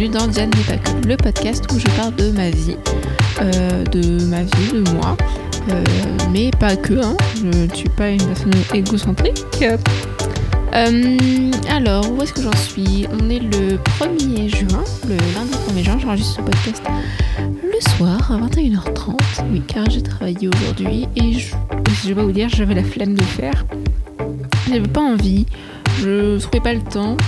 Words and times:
bienvenue 0.00 0.18
dans 0.18 0.28
Diane 0.28 0.50
n'est 0.50 1.08
le 1.08 1.16
podcast 1.18 1.66
où 1.74 1.78
je 1.78 1.86
parle 1.88 2.14
de 2.14 2.30
ma 2.30 2.48
vie, 2.48 2.76
euh, 3.42 3.84
de 3.84 4.24
ma 4.24 4.42
vie, 4.44 4.72
de 4.72 4.90
moi, 4.92 5.14
euh, 5.68 5.84
mais 6.32 6.50
pas 6.52 6.74
que, 6.74 6.94
hein. 6.94 7.14
je 7.36 7.44
ne 7.44 7.74
suis 7.74 7.88
pas 7.90 8.08
une 8.08 8.24
personne 8.24 8.52
égocentrique. 8.72 9.44
Euh, 9.62 11.50
alors, 11.68 12.10
où 12.12 12.22
est-ce 12.22 12.32
que 12.32 12.40
j'en 12.40 12.56
suis? 12.56 13.06
On 13.12 13.28
est 13.28 13.40
le 13.40 13.76
1er 13.98 14.48
juin, 14.48 14.84
le 15.06 15.16
lundi 15.34 15.52
1er 15.68 15.84
juin, 15.84 15.98
j'enregistre 16.00 16.36
ce 16.36 16.42
podcast 16.42 16.82
le 17.62 17.90
soir 17.90 18.32
à 18.32 18.38
21h30, 18.38 19.18
oui, 19.52 19.60
car 19.66 19.90
j'ai 19.90 20.02
travaillé 20.02 20.48
aujourd'hui 20.48 21.08
et 21.16 21.34
je, 21.34 21.54
je 22.02 22.08
vais 22.08 22.14
pas 22.14 22.22
vous 22.22 22.32
dire, 22.32 22.48
j'avais 22.48 22.74
la 22.74 22.84
flemme 22.84 23.14
de 23.14 23.20
le 23.20 23.26
faire. 23.26 23.66
J'avais 24.66 24.88
pas 24.88 25.02
envie, 25.02 25.44
je 26.00 26.38
trouvais 26.38 26.60
pas 26.60 26.72
le 26.72 26.82
temps. 26.82 27.18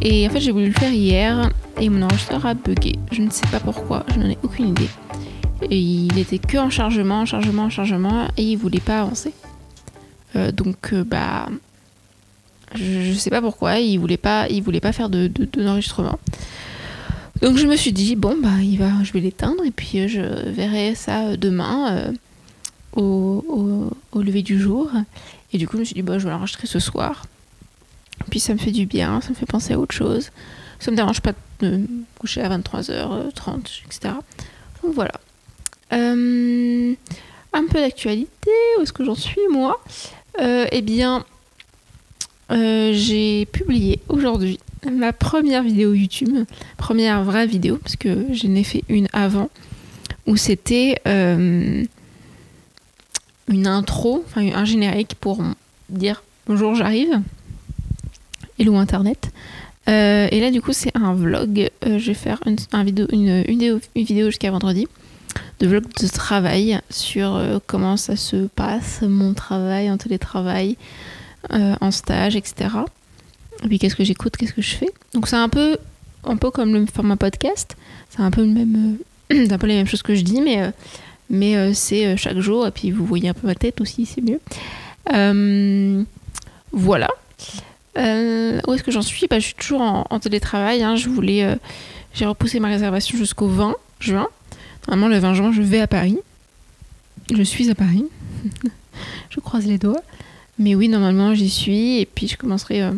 Et 0.00 0.26
en 0.26 0.30
fait, 0.30 0.40
j'ai 0.40 0.52
voulu 0.52 0.66
le 0.66 0.72
faire 0.72 0.92
hier 0.92 1.50
et 1.84 1.90
mon 1.90 2.00
enregistreur 2.00 2.46
a 2.46 2.54
bugué. 2.54 2.94
Je 3.12 3.20
ne 3.20 3.28
sais 3.28 3.46
pas 3.48 3.60
pourquoi, 3.60 4.06
je 4.14 4.18
n'en 4.18 4.30
ai 4.30 4.38
aucune 4.42 4.68
idée. 4.68 4.88
Et 5.70 5.78
il 5.78 6.18
était 6.18 6.38
que 6.38 6.56
en 6.56 6.70
chargement, 6.70 7.26
chargement, 7.26 7.68
chargement 7.68 8.26
et 8.38 8.42
il 8.42 8.56
voulait 8.56 8.80
pas 8.80 9.02
avancer. 9.02 9.34
Euh, 10.34 10.50
donc, 10.50 10.94
euh, 10.94 11.04
bah, 11.04 11.46
je, 12.74 13.10
ne 13.10 13.14
sais 13.14 13.28
pas 13.28 13.42
pourquoi, 13.42 13.78
il 13.80 13.98
voulait 13.98 14.16
pas, 14.16 14.48
il 14.48 14.62
voulait 14.62 14.80
pas 14.80 14.92
faire 14.92 15.10
de, 15.10 15.26
d'enregistrement. 15.26 16.18
Donc 17.42 17.58
je 17.58 17.66
me 17.66 17.76
suis 17.76 17.92
dit 17.92 18.16
bon 18.16 18.36
bah 18.40 18.62
il 18.62 18.78
va, 18.78 19.02
je 19.02 19.12
vais 19.12 19.20
l'éteindre 19.20 19.62
et 19.66 19.70
puis 19.70 20.00
euh, 20.00 20.08
je 20.08 20.48
verrai 20.50 20.94
ça 20.94 21.36
demain 21.36 22.12
au, 22.94 23.92
au, 24.12 24.22
lever 24.22 24.40
du 24.40 24.58
jour. 24.58 24.90
Et 25.52 25.58
du 25.58 25.68
coup 25.68 25.76
je 25.76 25.80
me 25.80 25.84
suis 25.84 25.94
dit 25.94 26.02
bah 26.02 26.18
je 26.18 26.24
vais 26.24 26.30
l'enregistrer 26.30 26.66
ce 26.66 26.78
soir. 26.78 27.26
Puis 28.30 28.40
ça 28.40 28.54
me 28.54 28.58
fait 28.58 28.70
du 28.70 28.86
bien, 28.86 29.20
ça 29.20 29.30
me 29.30 29.34
fait 29.34 29.46
penser 29.46 29.74
à 29.74 29.78
autre 29.78 29.94
chose. 29.94 30.30
Ça 30.78 30.90
me 30.90 30.96
dérange 30.96 31.20
pas 31.20 31.32
de 31.32 31.38
me 31.62 31.86
coucher 32.18 32.42
à 32.42 32.56
23h30, 32.56 33.82
etc. 33.86 34.14
Donc 34.82 34.94
voilà. 34.94 35.12
Euh, 35.92 36.94
un 37.52 37.66
peu 37.66 37.78
d'actualité, 37.80 38.50
où 38.78 38.82
est-ce 38.82 38.92
que 38.92 39.04
j'en 39.04 39.14
suis 39.14 39.40
moi? 39.50 39.80
Euh, 40.40 40.66
Eh 40.72 40.82
bien, 40.82 41.24
euh, 42.50 42.92
j'ai 42.92 43.46
publié 43.46 44.00
aujourd'hui 44.08 44.58
ma 44.90 45.12
première 45.12 45.62
vidéo 45.62 45.94
YouTube, 45.94 46.44
première 46.76 47.22
vraie 47.24 47.46
vidéo, 47.46 47.78
parce 47.78 47.96
que 47.96 48.26
je 48.32 48.46
n'ai 48.46 48.64
fait 48.64 48.84
une 48.88 49.08
avant, 49.12 49.48
où 50.26 50.36
c'était 50.36 51.00
une 51.06 51.86
intro, 53.66 54.24
enfin 54.26 54.46
un 54.54 54.64
générique 54.64 55.14
pour 55.20 55.42
dire 55.88 56.22
bonjour 56.46 56.74
j'arrive, 56.74 57.20
Hello 58.58 58.76
Internet. 58.76 59.30
Euh, 59.88 60.28
et 60.30 60.40
là, 60.40 60.50
du 60.50 60.60
coup, 60.60 60.72
c'est 60.72 60.96
un 60.96 61.14
vlog. 61.14 61.70
Euh, 61.86 61.98
je 61.98 62.06
vais 62.06 62.14
faire 62.14 62.40
une, 62.46 62.56
vidéo, 62.84 63.06
une, 63.12 63.80
vidéo, 63.94 64.26
jusqu'à 64.26 64.50
vendredi 64.50 64.88
de 65.60 65.66
vlog 65.66 65.84
de 66.00 66.08
travail 66.08 66.80
sur 66.90 67.34
euh, 67.34 67.58
comment 67.66 67.96
ça 67.96 68.16
se 68.16 68.46
passe, 68.46 69.02
mon 69.02 69.34
travail 69.34 69.90
en 69.90 69.96
télétravail, 69.96 70.76
en 71.50 71.90
stage, 71.90 72.36
etc. 72.36 72.70
Et 73.62 73.68
puis, 73.68 73.78
qu'est-ce 73.78 73.96
que 73.96 74.04
j'écoute, 74.04 74.36
qu'est-ce 74.36 74.54
que 74.54 74.62
je 74.62 74.74
fais? 74.74 74.90
Donc, 75.12 75.28
c'est 75.28 75.36
un 75.36 75.48
peu, 75.48 75.76
un 76.24 76.36
peu 76.36 76.50
comme 76.50 76.72
le 76.72 76.86
format 76.86 77.16
podcast. 77.16 77.76
C'est 78.10 78.20
un 78.20 78.30
peu, 78.30 78.42
le 78.42 78.52
même, 78.52 78.98
un 79.30 79.58
peu 79.58 79.66
les 79.66 79.74
mêmes 79.74 79.86
choses 79.86 80.02
que 80.02 80.14
je 80.14 80.22
dis, 80.22 80.40
mais, 80.40 80.70
mais 81.28 81.74
c'est 81.74 82.16
chaque 82.16 82.38
jour. 82.38 82.66
Et 82.66 82.70
puis, 82.70 82.90
vous 82.90 83.04
voyez 83.04 83.28
un 83.28 83.34
peu 83.34 83.46
ma 83.46 83.54
tête 83.54 83.80
aussi, 83.80 84.06
c'est 84.06 84.22
mieux. 84.22 84.40
voilà. 86.72 87.08
Euh, 87.96 88.60
où 88.66 88.72
est-ce 88.72 88.82
que 88.82 88.90
j'en 88.90 89.02
suis 89.02 89.26
bah, 89.28 89.38
Je 89.38 89.46
suis 89.46 89.54
toujours 89.54 89.80
en, 89.82 90.20
télétravail. 90.20 90.82
Hein. 90.82 90.96
Je 90.96 91.08
voulais, 91.08 91.44
euh, 91.44 91.56
j'ai 92.12 92.26
repoussé 92.26 92.60
ma 92.60 92.68
réservation 92.68 93.16
jusqu'au 93.16 93.48
20 93.48 93.74
juin. 94.00 94.28
Normalement, 94.88 95.14
le 95.14 95.20
20 95.20 95.34
juin, 95.34 95.52
je 95.52 95.62
vais 95.62 95.80
à 95.80 95.86
Paris. 95.86 96.18
Je 97.32 97.42
suis 97.42 97.70
à 97.70 97.74
Paris. 97.74 98.04
je 99.30 99.40
croise 99.40 99.66
les 99.66 99.78
doigts. 99.78 100.02
Mais 100.58 100.74
oui, 100.74 100.88
normalement, 100.88 101.34
j'y 101.34 101.50
suis. 101.50 102.00
Et 102.00 102.06
puis, 102.06 102.28
je 102.28 102.36
commencerai, 102.36 102.82
euh, 102.82 102.92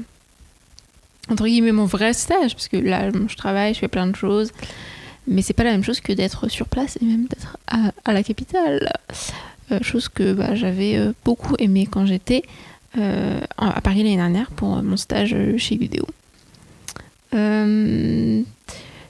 entre 1.31 1.47
guillemets, 1.47 1.73
mon 1.73 1.85
vrai 1.85 2.13
stage. 2.13 2.55
Parce 2.55 2.69
que 2.69 2.77
là, 2.77 3.11
je 3.11 3.37
travaille, 3.37 3.75
je 3.75 3.81
fais 3.81 3.89
plein 3.89 4.07
de 4.07 4.17
choses. 4.17 4.51
Mais 5.29 5.43
c'est 5.43 5.55
pas 5.55 5.65
la 5.65 5.73
même 5.73 5.85
chose 5.85 6.01
que 6.01 6.13
d'être 6.13 6.49
sur 6.49 6.69
place 6.69 6.99
et 7.03 7.05
même 7.05 7.27
d'être 7.27 7.59
à, 7.67 8.13
la 8.13 8.23
capitale. 8.23 8.93
chose 9.83 10.09
que 10.09 10.33
bah, 10.33 10.55
j'avais 10.55 11.01
beaucoup 11.25 11.57
aimé 11.59 11.89
quand 11.91 12.07
j'étais 12.07 12.45
à 12.97 13.81
Paris 13.81 14.03
l'année 14.03 14.17
dernière 14.17 14.51
pour 14.51 14.83
mon 14.83 14.97
stage 14.97 15.37
chez 15.59 15.77
Vidéo. 15.77 16.07
Euh, 17.35 18.43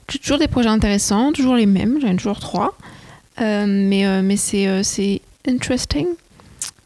toujours 0.07 0.37
des 0.37 0.47
projets 0.47 0.69
intéressants, 0.69 1.31
toujours 1.31 1.55
les 1.55 1.65
mêmes, 1.65 1.99
j'en 2.01 2.09
ai 2.09 2.15
toujours 2.15 2.39
trois. 2.39 2.77
Euh, 3.39 3.65
mais 3.67 4.21
mais 4.23 4.35
c'est, 4.37 4.83
c'est 4.83 5.21
interesting 5.47 6.07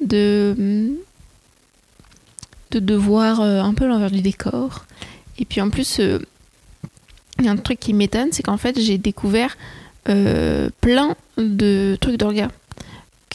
de, 0.02 0.92
de, 2.72 2.80
de 2.80 2.96
voir 2.96 3.42
un 3.42 3.74
peu 3.74 3.88
l'envers 3.88 4.12
du 4.12 4.22
décor. 4.22 4.86
Et 5.40 5.46
puis 5.46 5.62
en 5.62 5.70
plus, 5.70 6.00
il 7.40 7.46
y 7.46 7.48
a 7.48 7.52
un 7.52 7.58
truc 7.58 7.80
qui 7.80 7.94
m'étonne, 7.94 8.30
c'est 8.32 8.44
qu'en 8.44 8.58
fait 8.58 8.80
j'ai 8.80 8.98
découvert 8.98 9.58
plein 10.06 11.16
de 11.38 11.98
trucs 12.00 12.18
d'orga 12.18 12.50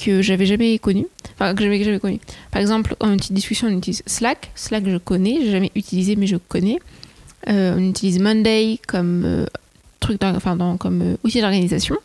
que 0.07 0.23
j'avais 0.23 0.47
jamais 0.47 0.79
connus 0.79 1.07
enfin 1.39 1.55
que 1.55 1.63
j'avais 1.63 1.83
jamais 1.83 1.99
connu. 1.99 2.21
Par 2.51 2.61
exemple, 2.61 2.97
en 3.01 3.17
petite 3.17 3.33
discussion, 3.33 3.69
on 3.69 3.77
utilise 3.77 4.03
Slack. 4.07 4.51
Slack, 4.55 4.89
je 4.89 4.97
connais, 4.97 5.39
j'ai 5.43 5.51
jamais 5.51 5.71
utilisé, 5.75 6.17
mais 6.17 6.27
je 6.27 6.37
connais. 6.37 6.79
Euh, 7.49 7.77
on 7.77 7.91
utilise 7.91 8.19
Monday 8.19 8.79
comme 8.87 9.23
euh, 9.25 9.47
truc, 10.01 10.23
enfin 10.23 10.57
comme 10.79 11.03
euh, 11.03 11.17
outil 11.25 11.41
d'organisation. 11.41 11.97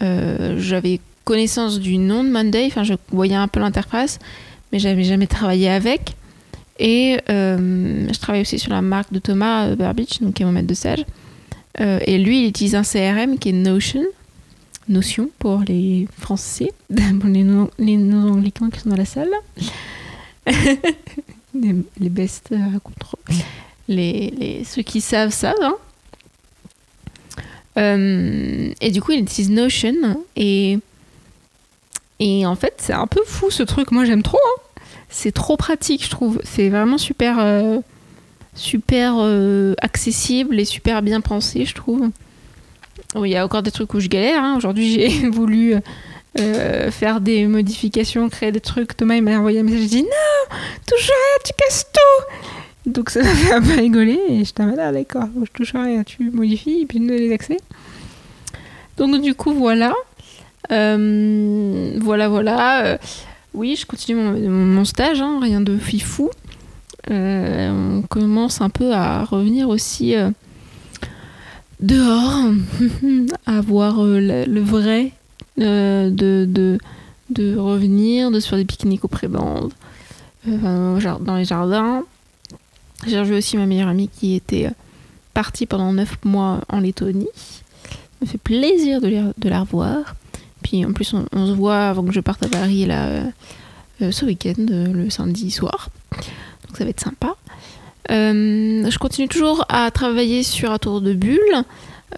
j'avais 0.00 1.00
connaissance 1.24 1.78
du 1.78 1.98
nom 1.98 2.24
de 2.24 2.30
Monday, 2.30 2.66
enfin 2.66 2.82
je 2.82 2.94
voyais 3.10 3.34
un 3.34 3.46
peu 3.46 3.60
l'interface, 3.60 4.18
mais 4.72 4.78
j'avais 4.78 5.04
jamais 5.04 5.26
travaillé 5.26 5.68
avec. 5.68 6.16
Et 6.78 7.18
je 7.28 8.18
travaille 8.18 8.40
aussi 8.40 8.58
sur 8.58 8.72
la 8.72 8.80
marque 8.80 9.12
de 9.12 9.18
Thomas 9.18 9.74
Burbidge, 9.74 10.20
donc 10.22 10.34
qui 10.34 10.42
est 10.42 10.46
mon 10.46 10.52
maître 10.52 10.66
de 10.66 10.74
stage. 10.74 11.04
et 11.78 12.16
lui, 12.18 12.44
il 12.44 12.48
utilise 12.48 12.74
un 12.74 12.82
CRM 12.82 13.38
qui 13.38 13.50
est 13.50 13.52
Notion 13.52 14.04
notion 14.90 15.30
pour 15.38 15.60
les 15.60 16.08
Français, 16.18 16.72
pour 17.20 17.28
les 17.28 17.44
non-anglicains 17.96 18.70
qui 18.70 18.80
sont 18.80 18.90
dans 18.90 18.96
la 18.96 19.04
salle. 19.04 19.30
les, 21.54 21.74
les 21.98 22.08
bestes 22.08 22.54
racontent 22.72 23.06
les, 23.90 24.30
les, 24.38 24.64
ceux 24.64 24.82
qui 24.82 25.00
savent 25.00 25.32
savent. 25.32 25.56
Hein. 25.60 25.74
Euh, 27.76 28.72
et 28.80 28.90
du 28.90 29.02
coup, 29.02 29.12
il 29.12 29.20
utilise 29.20 29.50
Notion 29.50 30.24
et 30.36 30.78
et 32.22 32.44
en 32.44 32.54
fait, 32.54 32.74
c'est 32.78 32.92
un 32.92 33.06
peu 33.06 33.22
fou 33.26 33.50
ce 33.50 33.62
truc. 33.62 33.92
Moi, 33.92 34.04
j'aime 34.04 34.22
trop. 34.22 34.38
Hein. 34.38 34.82
C'est 35.08 35.32
trop 35.32 35.56
pratique, 35.56 36.04
je 36.04 36.10
trouve. 36.10 36.40
C'est 36.44 36.68
vraiment 36.68 36.98
super 36.98 37.38
euh, 37.38 37.78
super 38.54 39.14
euh, 39.18 39.74
accessible 39.80 40.60
et 40.60 40.64
super 40.64 41.02
bien 41.02 41.20
pensé, 41.20 41.64
je 41.64 41.74
trouve. 41.74 42.10
Il 43.16 43.26
y 43.26 43.36
a 43.36 43.44
encore 43.44 43.62
des 43.62 43.70
trucs 43.70 43.92
où 43.94 44.00
je 44.00 44.08
galère. 44.08 44.42
Hein. 44.42 44.56
Aujourd'hui, 44.56 44.92
j'ai 44.92 45.28
voulu 45.30 45.74
euh, 46.38 46.90
faire 46.92 47.20
des 47.20 47.46
modifications, 47.46 48.28
créer 48.28 48.52
des 48.52 48.60
trucs. 48.60 48.96
Thomas, 48.96 49.16
il 49.16 49.22
m'a 49.22 49.36
envoyé 49.36 49.60
un 49.60 49.62
message. 49.64 49.82
Je 49.82 49.88
dit 49.88 50.02
Non, 50.02 50.56
touche 50.86 51.06
rien, 51.06 51.42
tu 51.44 51.52
casses 51.58 51.86
tout. 51.92 52.90
Donc 52.90 53.10
ça 53.10 53.22
m'a 53.22 53.28
fait 53.28 53.52
un 53.52 53.62
peu 53.62 53.74
rigoler. 53.74 54.20
Et 54.28 54.44
t'en 54.46 54.66
mode 54.66 54.78
Ah, 54.78 54.92
d'accord, 54.92 55.28
je 55.42 55.50
touche 55.52 55.72
rien, 55.72 56.04
tu 56.04 56.30
modifies 56.30 56.82
et 56.82 56.86
puis 56.86 57.00
nous 57.00 57.08
les 57.14 57.32
accès. 57.32 57.58
Donc, 58.96 59.20
du 59.22 59.34
coup, 59.34 59.52
voilà. 59.52 59.94
Euh, 60.70 61.96
voilà, 62.00 62.28
voilà. 62.28 62.84
Euh, 62.84 62.98
oui, 63.54 63.74
je 63.74 63.86
continue 63.86 64.20
mon, 64.20 64.84
stage, 64.84 65.20
hein, 65.20 65.40
rien 65.42 65.60
de 65.60 65.76
fifou. 65.78 66.30
on 67.08 68.02
commence 68.08 68.60
un 68.60 68.70
peu 68.70 68.92
à 68.92 69.24
revenir 69.24 69.68
aussi 69.68 70.14
dehors, 71.80 72.52
à 73.46 73.60
voir 73.60 74.00
euh, 74.00 74.44
le, 74.46 74.60
vrai, 74.60 75.12
euh, 75.60 76.10
de, 76.10 76.46
de, 76.48 76.78
de, 77.30 77.56
revenir, 77.56 78.30
de 78.30 78.40
se 78.40 78.48
faire 78.48 78.58
des 78.58 78.64
pique-niques 78.64 79.04
au 79.04 79.08
pré-bandes, 79.08 79.72
euh, 80.48 81.16
dans 81.20 81.36
les 81.36 81.44
jardins. 81.44 82.04
J'ai 83.06 83.18
revu 83.18 83.36
aussi 83.36 83.56
ma 83.56 83.66
meilleure 83.66 83.88
amie 83.88 84.08
qui 84.08 84.34
était 84.34 84.70
partie 85.32 85.66
pendant 85.66 85.92
9 85.92 86.18
mois 86.24 86.60
en 86.68 86.80
Lettonie. 86.80 87.28
Ça 87.84 87.98
me 88.22 88.26
fait 88.26 88.38
plaisir 88.38 89.00
de, 89.00 89.32
de 89.36 89.48
la 89.48 89.60
revoir. 89.60 90.14
Puis 90.62 90.84
en 90.84 90.92
plus, 90.92 91.14
on, 91.32 91.46
se 91.46 91.52
voit 91.52 91.88
avant 91.88 92.04
que 92.04 92.12
je 92.12 92.20
parte 92.20 92.42
à 92.42 92.48
Paris 92.48 92.84
là, 92.84 93.22
ce 93.98 94.24
week-end, 94.26 94.54
le 94.58 95.08
samedi 95.08 95.50
soir. 95.50 95.88
Donc 96.66 96.76
ça 96.76 96.84
va 96.84 96.90
être 96.90 97.00
sympa. 97.00 97.36
Euh, 98.10 98.90
je 98.90 98.98
continue 98.98 99.28
toujours 99.28 99.64
à 99.68 99.90
travailler 99.90 100.42
sur 100.42 100.72
un 100.72 100.78
tour 100.78 101.00
de 101.00 101.12
bulle. 101.12 101.38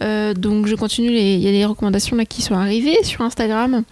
Euh, 0.00 0.32
donc 0.32 0.66
je 0.66 0.74
continue, 0.74 1.10
il 1.10 1.38
y 1.38 1.48
a 1.48 1.52
des 1.52 1.64
recommandations 1.64 2.16
qui 2.24 2.40
sont 2.42 2.54
arrivées 2.54 3.02
sur 3.02 3.20
Instagram. 3.20 3.82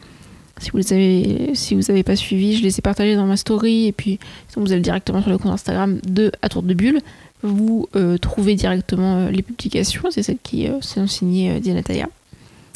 Si 0.59 0.71
vous 0.71 0.79
les 0.79 0.93
avez, 0.93 1.55
si 1.55 1.75
vous 1.75 1.83
n'avez 1.89 2.03
pas 2.03 2.17
suivi, 2.17 2.57
je 2.57 2.63
les 2.63 2.79
ai 2.79 2.83
partagées 2.83 3.17
dans 3.17 3.27
ma 3.27 3.37
story 3.37 3.87
et 3.87 3.93
puis 3.93 4.19
vous 4.57 4.73
allez 4.73 4.83
directement 4.83 5.23
sur 5.23 5.31
le 5.31 5.39
compte 5.39 5.53
Instagram 5.53 5.99
de 6.07 6.33
à 6.43 6.49
tour 6.49 6.63
de 6.63 6.75
bulle 6.75 7.01
vous 7.43 7.89
trouvez 8.21 8.55
directement 8.55 9.29
les 9.29 9.41
publications. 9.41 10.11
C'est 10.11 10.23
celles 10.23 10.37
qui 10.43 10.69
sont 10.83 11.07
signées 11.07 11.59
Diana 11.61 11.83
Taya, 11.83 12.07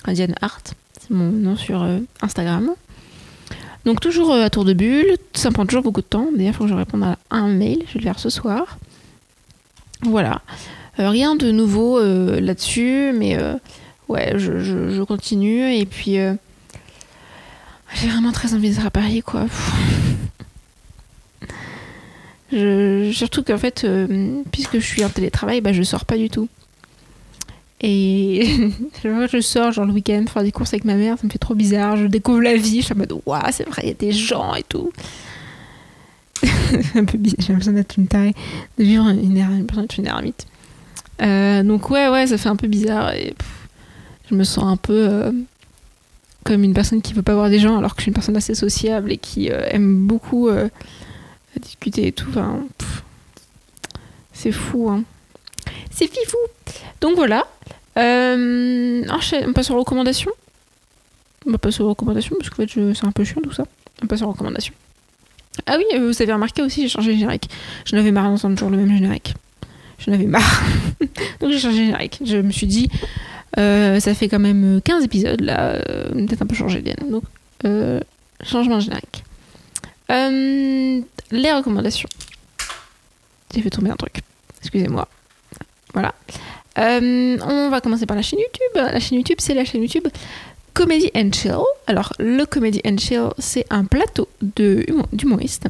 Diane 0.09 0.35
Hart, 0.41 0.73
c'est 0.99 1.11
mon 1.11 1.31
nom 1.31 1.55
sur 1.55 1.87
Instagram. 2.23 2.71
Donc 3.85 4.01
toujours 4.01 4.33
à 4.33 4.49
tour 4.49 4.65
de 4.65 4.73
bulle, 4.73 5.19
ça 5.35 5.51
prend 5.51 5.67
toujours 5.67 5.83
beaucoup 5.83 6.01
de 6.01 6.07
temps. 6.07 6.29
D'ailleurs, 6.35 6.55
il 6.55 6.57
faut 6.57 6.65
que 6.65 6.71
je 6.71 6.75
réponde 6.75 7.03
à 7.03 7.19
un 7.31 7.49
mail, 7.49 7.83
je 7.89 7.95
vais 7.95 8.01
le 8.01 8.05
faire 8.05 8.19
ce 8.19 8.31
soir. 8.31 8.79
Voilà. 10.05 10.43
rien 10.99 11.37
de 11.37 11.51
nouveau 11.51 12.01
là-dessus, 12.01 13.13
mais 13.15 13.39
ouais, 14.09 14.35
je, 14.37 15.03
continue. 15.03 15.75
Et 15.75 15.87
puis, 15.87 16.17
j'ai 17.95 18.09
vraiment 18.09 18.33
très 18.33 18.55
envie 18.55 18.71
d'être 18.71 18.87
à 18.87 18.91
Paris, 18.91 19.23
quoi. 19.23 19.47
surtout 23.13 23.43
qu'en 23.43 23.59
fait, 23.59 23.85
euh, 23.85 24.43
puisque 24.53 24.79
je 24.79 24.87
suis 24.87 25.05
en 25.05 25.09
télétravail, 25.09 25.61
bah, 25.61 25.73
je 25.73 25.83
sors 25.83 26.05
pas 26.05 26.17
du 26.17 26.31
tout. 26.31 26.49
Et 27.81 28.71
je 29.05 29.41
sors 29.41 29.73
genre 29.73 29.85
le 29.85 29.93
week-end 29.93 30.25
faire 30.33 30.43
des 30.43 30.53
courses 30.53 30.73
avec 30.73 30.85
ma 30.85 30.95
mère, 30.95 31.19
ça 31.19 31.27
me 31.27 31.31
fait 31.31 31.39
trop 31.39 31.55
bizarre. 31.55 31.97
Je 31.97 32.07
découvre 32.07 32.41
la 32.41 32.57
vie, 32.57 32.81
je 32.81 32.87
suis 32.87 32.95
en 32.95 32.99
mode 32.99 33.15
waouh, 33.27 33.43
c'est 33.51 33.69
vrai, 33.69 33.83
il 33.85 33.89
y 33.89 33.93
a 33.93 33.95
des 33.95 34.13
gens 34.13 34.55
et 34.55 34.63
tout. 34.63 34.93
un 36.95 37.05
peu 37.05 37.19
bizarre, 37.19 37.41
j'ai 37.41 37.53
l'impression 37.53 37.73
d'être 37.73 37.97
une 37.97 38.07
tarée, 38.07 38.35
de 38.79 38.85
vivre 38.85 39.09
une, 39.09 39.37
er-, 39.37 39.97
une 39.99 40.07
ermite. 40.07 40.47
Euh, 41.23 41.63
donc 41.63 41.91
ouais, 41.91 42.09
ouais, 42.09 42.27
ça 42.27 42.39
fait 42.39 42.49
un 42.49 42.57
peu 42.57 42.67
bizarre 42.67 43.15
et 43.15 43.35
je 44.31 44.35
me 44.35 44.45
sens 44.45 44.65
un 44.65 44.77
peu 44.77 45.07
euh, 45.09 45.33
comme 46.45 46.65
une 46.65 46.75
personne 46.75 47.03
qui 47.03 47.13
veut 47.13 47.23
pas 47.23 47.35
voir 47.35 47.51
des 47.51 47.61
gens 47.61 47.79
alors 47.79 47.95
que 47.95 48.01
je 48.01 48.05
suis 48.05 48.11
une 48.11 48.15
personne 48.15 48.37
assez 48.37 48.55
sociable 48.55 49.13
et 49.13 49.19
qui 49.19 49.49
aime 49.49 50.07
beaucoup 50.07 50.49
discuter 51.61 52.09
et 52.09 52.13
tout. 52.13 52.33
C'est 54.33 54.53
fou, 54.53 54.91
hein. 54.91 55.05
C'est 55.91 56.09
fifou. 56.09 56.37
Donc 57.01 57.15
voilà. 57.15 57.47
Euh, 57.97 59.05
on 59.47 59.53
passe 59.53 59.71
aux 59.71 59.79
recommandations. 59.79 60.33
On 61.47 61.53
va 61.53 61.59
passer 61.59 61.83
aux 61.83 61.89
recommandations 61.89 62.37
parce 62.37 62.51
qu'en 62.51 62.67
fait, 62.67 62.95
c'est 62.95 63.07
un 63.07 63.13
peu 63.13 63.25
chiant 63.25 63.41
tout 63.43 63.53
ça. 63.53 63.65
On 64.03 64.07
passe 64.07 64.23
aux 64.23 64.29
recommandations. 64.29 64.75
Ah 65.67 65.77
oui, 65.79 65.85
euh, 65.95 66.09
vous 66.09 66.23
avez 66.23 66.33
remarqué 66.33 66.63
aussi, 66.63 66.83
j'ai 66.83 66.89
changé 66.89 67.13
de 67.13 67.19
générique. 67.19 67.49
Je 67.85 67.97
n'avais 67.97 68.13
marre 68.13 68.31
d'entendre 68.31 68.55
toujours 68.55 68.71
le 68.71 68.77
même 68.77 68.95
générique. 68.95 69.35
Je 69.99 70.11
n'avais 70.11 70.27
marre. 70.27 70.63
Donc 71.41 71.51
j'ai 71.51 71.59
changé 71.59 71.81
de 71.81 71.85
générique. 71.87 72.21
Je 72.25 72.37
me 72.37 72.51
suis 72.51 72.67
dit, 72.67 72.89
euh, 73.59 74.01
ça 74.01 74.15
fait 74.15 74.29
quand 74.29 74.41
même 74.41 74.81
15 74.85 75.05
épisodes 75.05 75.41
là, 75.41 75.79
peut-être 76.13 76.43
un 76.43 76.47
peu 76.47 76.55
changé, 76.55 76.83
Diane. 76.83 77.11
Donc, 77.11 77.25
changement 78.43 78.77
de 78.77 78.83
générique. 78.83 79.25
Euh, 80.11 81.01
les 81.31 81.53
recommandations. 81.53 82.09
J'ai 83.55 83.63
fait 83.63 83.71
tomber 83.71 83.91
un 83.91 83.97
truc. 83.97 84.21
Excusez-moi. 84.61 85.09
Voilà. 85.93 86.15
Euh, 86.79 87.39
on 87.41 87.69
va 87.71 87.81
commencer 87.81 88.05
par 88.05 88.17
la 88.17 88.23
chaîne 88.23 88.41
YouTube. 88.41 88.93
La 88.93 89.01
chaîne 89.01 89.19
YouTube, 89.19 89.39
c'est 89.41 89.55
la 89.55 89.65
chaîne 89.65 89.83
YouTube 89.83 90.07
Comedy 90.75 91.11
and 91.15 91.31
Chill. 91.33 91.63
Alors, 91.87 92.13
le 92.19 92.45
Comedy 92.45 92.81
and 92.87 92.99
Chill, 92.99 93.29
c'est 93.39 93.65
un 93.71 93.85
plateau 93.85 94.29
d'humoristes 94.43 95.69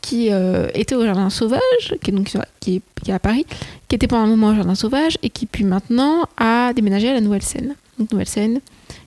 qui 0.00 0.28
euh, 0.30 0.68
était 0.74 0.94
au 0.94 1.04
Jardin 1.04 1.30
Sauvage, 1.30 1.96
qui 2.02 2.10
est, 2.10 2.14
donc, 2.14 2.32
qui, 2.60 2.82
est, 3.06 3.12
à 3.12 3.18
Paris, 3.18 3.46
qui 3.88 3.96
était 3.96 4.06
pendant 4.06 4.24
un 4.24 4.28
moment 4.28 4.48
au 4.48 4.54
Jardin 4.54 4.74
Sauvage 4.74 5.18
et 5.22 5.30
qui 5.30 5.46
puis 5.46 5.64
maintenant 5.64 6.28
a 6.36 6.72
déménagé 6.72 7.08
à 7.08 7.14
la 7.14 7.20
Nouvelle 7.20 7.42
Scène. 7.42 7.74
Donc, 7.98 8.12
Nouvelle 8.12 8.28
Scène 8.28 8.60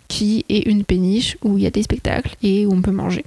qui 0.07 0.45
est 0.49 0.67
une 0.67 0.83
péniche 0.83 1.37
où 1.43 1.57
il 1.57 1.63
y 1.63 1.67
a 1.67 1.69
des 1.69 1.83
spectacles 1.83 2.35
et 2.41 2.65
où 2.65 2.73
on 2.73 2.81
peut 2.81 2.91
manger. 2.91 3.25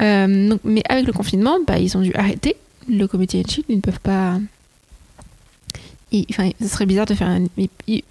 Euh, 0.00 0.56
mais 0.64 0.82
avec 0.88 1.06
le 1.06 1.12
confinement, 1.12 1.58
bah, 1.66 1.78
ils 1.78 1.96
ont 1.96 2.00
dû 2.00 2.12
arrêter 2.14 2.56
le 2.88 3.06
comité 3.06 3.42
chill. 3.48 3.64
Ils 3.68 3.76
ne 3.76 3.80
peuvent 3.80 4.00
pas. 4.00 4.38
Enfin, 6.30 6.50
ce 6.60 6.68
serait 6.68 6.86
bizarre 6.86 7.06
de 7.06 7.14
faire. 7.14 7.38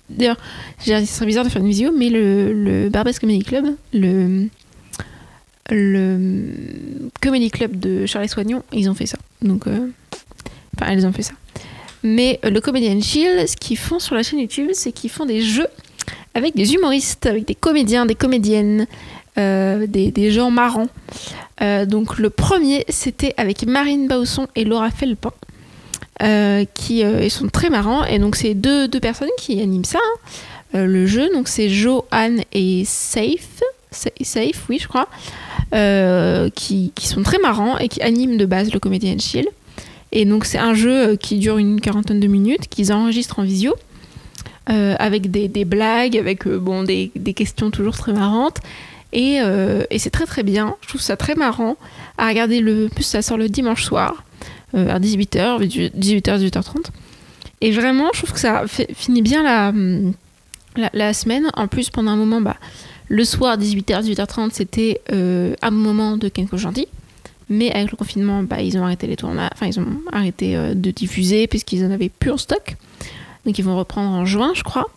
D'ailleurs, 0.09 0.37
ce 0.79 1.05
serait 1.05 1.25
bizarre 1.25 1.43
de 1.43 1.49
faire 1.49 1.61
une 1.61 1.69
vidéo, 1.69 1.91
mais 1.97 2.09
le, 2.09 2.53
le 2.53 2.89
Comedy 3.19 3.43
Club, 3.43 3.65
le 3.93 4.47
comedy 7.21 7.49
club 7.49 7.79
de 7.79 8.05
Charles 8.05 8.29
Soignon, 8.29 8.63
ils 8.71 8.89
ont 8.89 8.93
fait 8.93 9.05
ça. 9.05 9.17
Donc, 9.41 9.67
euh, 9.67 9.87
enfin, 10.75 10.91
elles 10.91 11.05
ont 11.05 11.13
fait 11.13 11.23
ça. 11.23 11.33
Mais 12.03 12.39
euh, 12.43 12.49
le 12.49 12.59
Comedy 12.59 13.01
Chill, 13.01 13.47
ce 13.47 13.55
qu'ils 13.55 13.77
font 13.77 13.99
sur 13.99 14.15
la 14.15 14.23
chaîne 14.23 14.39
YouTube, 14.39 14.71
c'est 14.73 14.91
qu'ils 14.91 15.09
font 15.09 15.25
des 15.25 15.41
jeux 15.41 15.67
avec 16.33 16.55
des 16.55 16.73
humoristes, 16.73 17.25
avec 17.25 17.45
des 17.45 17.55
comédiens, 17.55 18.05
des 18.05 18.15
comédiennes, 18.15 18.87
des, 19.35 20.11
des, 20.11 20.31
gens 20.31 20.51
marrants. 20.51 20.89
Euh, 21.61 21.85
donc 21.85 22.17
le 22.17 22.29
premier, 22.29 22.85
c'était 22.89 23.33
avec 23.37 23.65
Marine 23.65 24.07
Bausson 24.07 24.47
et 24.55 24.65
Laura 24.65 24.91
Felpin. 24.91 25.31
Euh, 26.21 26.63
qui 26.75 27.03
euh, 27.03 27.27
sont 27.27 27.47
très 27.47 27.71
marrants 27.71 28.05
et 28.05 28.19
donc 28.19 28.35
c'est 28.35 28.53
deux, 28.53 28.87
deux, 28.87 28.99
personnes 28.99 29.31
qui 29.35 29.59
animent 29.59 29.83
ça 29.83 29.97
hein. 30.73 30.85
le 30.85 31.07
jeu 31.07 31.27
donc 31.33 31.47
c'est 31.47 31.69
Jo, 31.69 32.05
Anne 32.11 32.43
et 32.51 32.83
Safe 32.85 33.63
Safe 33.91 34.65
oui 34.69 34.77
je 34.79 34.87
crois 34.87 35.07
qui, 36.51 36.91
qui, 36.93 37.07
sont 37.07 37.23
très 37.23 37.39
marrants 37.39 37.79
et 37.79 37.87
qui 37.87 37.99
animent 38.03 38.37
de 38.37 38.45
base 38.45 38.71
le 38.71 38.79
Comedian 38.79 39.17
Chill 39.17 39.47
et 40.11 40.25
donc 40.25 40.45
c'est 40.45 40.59
un 40.59 40.75
jeu 40.75 41.15
qui 41.15 41.39
dure 41.39 41.57
une 41.57 41.81
quarantaine 41.81 42.19
de 42.19 42.27
minutes 42.27 42.67
qu'ils 42.69 42.93
enregistrent 42.93 43.39
en 43.39 43.43
visio 43.43 43.73
avec 44.67 45.31
des, 45.31 45.47
des, 45.47 45.65
blagues 45.65 46.15
avec 46.15 46.47
bon 46.47 46.83
des, 46.83 47.11
des, 47.15 47.33
questions 47.33 47.71
toujours 47.71 47.97
très 47.97 48.13
marrantes 48.13 48.59
euh, 49.15 49.83
et, 49.89 49.99
c'est 49.99 50.09
très 50.09 50.25
très 50.25 50.43
bien. 50.43 50.75
Je 50.81 50.87
trouve 50.87 51.01
ça 51.01 51.17
très 51.17 51.35
marrant 51.35 51.77
à 52.17 52.27
regarder. 52.27 52.59
Le 52.59 52.89
plus 52.89 53.03
ça 53.03 53.21
sort 53.21 53.37
le 53.37 53.49
dimanche 53.49 53.83
soir, 53.83 54.11
euh, 54.11 54.32
à 54.73 54.99
18h, 54.99 55.59
18h, 55.59 56.49
18h30. 56.49 56.85
Et 57.61 57.71
vraiment, 57.71 58.09
je 58.13 58.19
trouve 58.19 58.33
que 58.33 58.39
ça 58.39 58.63
finit 58.67 59.21
bien 59.21 59.43
la, 59.43 59.71
la, 60.93 61.13
semaine. 61.13 61.49
En 61.55 61.67
plus, 61.67 61.89
pendant 61.89 62.11
un 62.11 62.15
moment, 62.15 62.41
bah, 62.41 62.57
le 63.07 63.23
soir, 63.23 63.57
18h, 63.57 64.03
18h30, 64.03 64.51
c'était 64.51 65.01
euh, 65.11 65.55
un 65.61 65.71
moment 65.71 66.17
de 66.17 66.27
Kenko 66.27 66.57
Gentil. 66.57 66.87
Mais 67.49 67.71
avec 67.71 67.91
le 67.91 67.97
confinement, 67.97 68.43
bah, 68.43 68.61
ils 68.61 68.77
ont 68.77 68.83
arrêté 68.83 69.07
les 69.07 69.15
tournages, 69.15 69.49
enfin, 69.53 69.67
ils 69.67 69.79
ont 69.79 69.85
arrêté 70.11 70.55
de 70.55 70.91
diffuser 70.91 71.47
puisqu'ils 71.47 71.85
en 71.85 71.91
avaient 71.91 72.09
plus 72.09 72.31
en 72.31 72.37
stock. 72.37 72.75
Donc, 73.45 73.57
ils 73.59 73.63
vont 73.63 73.77
reprendre 73.77 74.09
en 74.09 74.25
juin, 74.25 74.53
je 74.55 74.63
crois. 74.63 74.87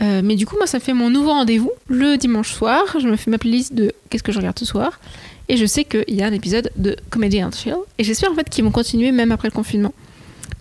Euh, 0.00 0.20
mais 0.22 0.36
du 0.36 0.46
coup, 0.46 0.56
moi, 0.56 0.66
ça 0.66 0.80
fait 0.80 0.92
mon 0.92 1.10
nouveau 1.10 1.30
rendez-vous 1.30 1.70
le 1.88 2.16
dimanche 2.16 2.52
soir. 2.52 2.82
Je 3.00 3.08
me 3.08 3.16
fais 3.16 3.30
ma 3.30 3.38
playlist 3.38 3.74
de 3.74 3.92
qu'est-ce 4.10 4.22
que 4.22 4.32
je 4.32 4.38
regarde 4.38 4.58
ce 4.58 4.64
soir. 4.64 5.00
Et 5.48 5.56
je 5.56 5.64
sais 5.64 5.84
qu'il 5.84 6.14
y 6.14 6.22
a 6.22 6.26
un 6.26 6.32
épisode 6.32 6.70
de 6.76 6.96
Comedy 7.10 7.42
and 7.42 7.52
Chill. 7.52 7.76
Et 7.98 8.04
j'espère 8.04 8.30
en 8.30 8.34
fait 8.34 8.48
qu'ils 8.48 8.64
vont 8.64 8.70
continuer 8.70 9.12
même 9.12 9.32
après 9.32 9.48
le 9.48 9.52
confinement. 9.52 9.94